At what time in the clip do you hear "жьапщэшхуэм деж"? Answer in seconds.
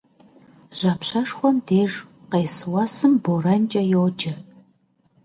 0.77-1.93